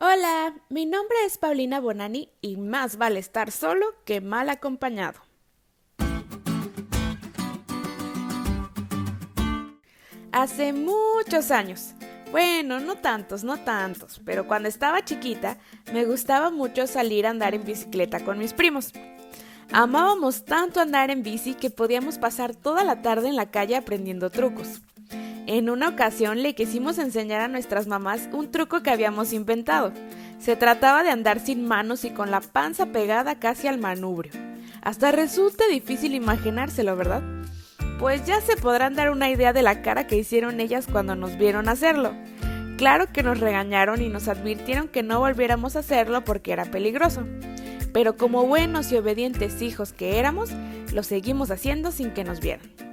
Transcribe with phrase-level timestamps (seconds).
[0.00, 5.18] Hola, mi nombre es Paulina Bonani y más vale estar solo que mal acompañado.
[10.30, 11.94] Hace muchos años,
[12.30, 15.58] bueno, no tantos, no tantos, pero cuando estaba chiquita
[15.92, 18.92] me gustaba mucho salir a andar en bicicleta con mis primos.
[19.72, 24.30] Amábamos tanto andar en bici que podíamos pasar toda la tarde en la calle aprendiendo
[24.30, 24.80] trucos.
[25.48, 29.94] En una ocasión le quisimos enseñar a nuestras mamás un truco que habíamos inventado.
[30.38, 34.30] Se trataba de andar sin manos y con la panza pegada casi al manubrio.
[34.82, 37.22] Hasta resulta difícil imaginárselo, ¿verdad?
[37.98, 41.38] Pues ya se podrán dar una idea de la cara que hicieron ellas cuando nos
[41.38, 42.12] vieron hacerlo.
[42.76, 47.24] Claro que nos regañaron y nos advirtieron que no volviéramos a hacerlo porque era peligroso.
[47.94, 50.50] Pero como buenos y obedientes hijos que éramos,
[50.92, 52.87] lo seguimos haciendo sin que nos vieran.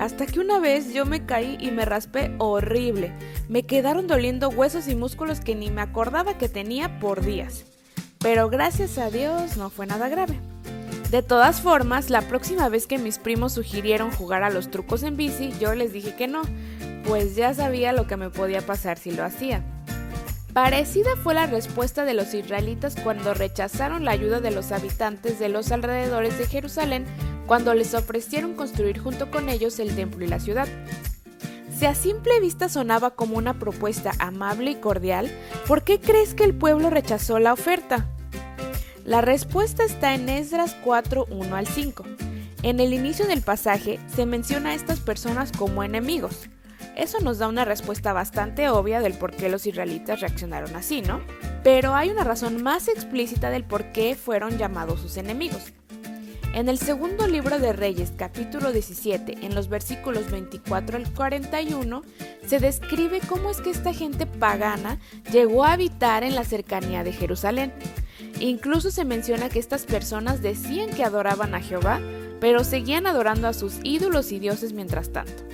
[0.00, 3.12] Hasta que una vez yo me caí y me raspé horrible.
[3.50, 7.66] Me quedaron doliendo huesos y músculos que ni me acordaba que tenía por días.
[8.18, 10.40] Pero gracias a Dios no fue nada grave.
[11.10, 15.18] De todas formas, la próxima vez que mis primos sugirieron jugar a los trucos en
[15.18, 16.40] bici, yo les dije que no,
[17.04, 19.62] pues ya sabía lo que me podía pasar si lo hacía.
[20.54, 25.50] Parecida fue la respuesta de los israelitas cuando rechazaron la ayuda de los habitantes de
[25.50, 27.04] los alrededores de Jerusalén
[27.50, 30.68] cuando les ofrecieron construir junto con ellos el templo y la ciudad.
[31.76, 35.28] Si a simple vista sonaba como una propuesta amable y cordial,
[35.66, 38.06] ¿por qué crees que el pueblo rechazó la oferta?
[39.04, 42.04] La respuesta está en Esdras 4, 1 al 5.
[42.62, 46.48] En el inicio del pasaje se menciona a estas personas como enemigos.
[46.96, 51.20] Eso nos da una respuesta bastante obvia del por qué los israelitas reaccionaron así, ¿no?
[51.64, 55.72] Pero hay una razón más explícita del por qué fueron llamados sus enemigos.
[56.52, 62.02] En el segundo libro de Reyes, capítulo 17, en los versículos 24 al 41,
[62.44, 64.98] se describe cómo es que esta gente pagana
[65.30, 67.72] llegó a habitar en la cercanía de Jerusalén.
[68.40, 72.00] Incluso se menciona que estas personas decían que adoraban a Jehová,
[72.40, 75.44] pero seguían adorando a sus ídolos y dioses mientras tanto.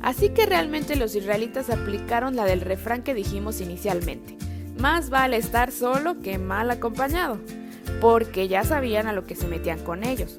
[0.00, 4.38] Así que realmente los israelitas aplicaron la del refrán que dijimos inicialmente.
[4.78, 7.38] Más vale estar solo que mal acompañado
[8.00, 10.38] porque ya sabían a lo que se metían con ellos.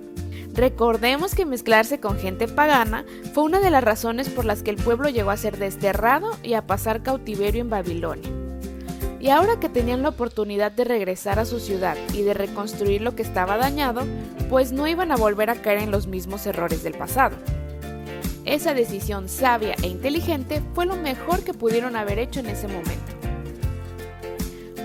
[0.54, 4.78] Recordemos que mezclarse con gente pagana fue una de las razones por las que el
[4.78, 8.30] pueblo llegó a ser desterrado y a pasar cautiverio en Babilonia.
[9.20, 13.16] Y ahora que tenían la oportunidad de regresar a su ciudad y de reconstruir lo
[13.16, 14.04] que estaba dañado,
[14.50, 17.36] pues no iban a volver a caer en los mismos errores del pasado.
[18.46, 23.15] Esa decisión sabia e inteligente fue lo mejor que pudieron haber hecho en ese momento.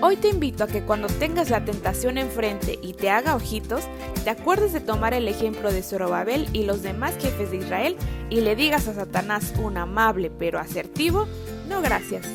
[0.03, 3.85] Hoy te invito a que cuando tengas la tentación enfrente y te haga ojitos,
[4.25, 7.97] te acuerdes de tomar el ejemplo de Zorobabel y los demás jefes de Israel
[8.31, 11.29] y le digas a Satanás un amable pero asertivo,
[11.69, 12.27] no gracias.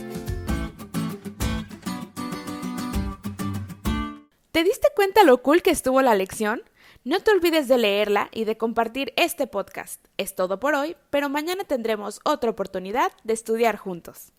[4.51, 6.61] ¿Te diste cuenta lo cool que estuvo la lección?
[7.03, 10.05] No te olvides de leerla y de compartir este podcast.
[10.17, 14.33] Es todo por hoy, pero mañana tendremos otra oportunidad de estudiar juntos.